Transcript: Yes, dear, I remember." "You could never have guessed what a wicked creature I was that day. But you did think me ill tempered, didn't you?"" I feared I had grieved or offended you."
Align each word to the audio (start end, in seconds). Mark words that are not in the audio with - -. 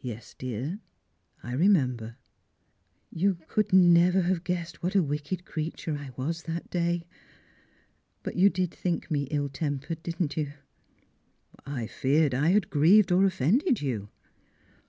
Yes, 0.00 0.36
dear, 0.38 0.78
I 1.42 1.54
remember." 1.54 2.14
"You 3.10 3.38
could 3.48 3.72
never 3.72 4.20
have 4.20 4.44
guessed 4.44 4.84
what 4.84 4.94
a 4.94 5.02
wicked 5.02 5.44
creature 5.44 5.96
I 5.98 6.10
was 6.16 6.44
that 6.44 6.70
day. 6.70 7.08
But 8.22 8.36
you 8.36 8.48
did 8.50 8.72
think 8.72 9.10
me 9.10 9.24
ill 9.32 9.48
tempered, 9.48 10.00
didn't 10.04 10.36
you?"" 10.36 10.52
I 11.66 11.88
feared 11.88 12.34
I 12.34 12.50
had 12.50 12.70
grieved 12.70 13.10
or 13.10 13.24
offended 13.24 13.80
you." 13.82 14.10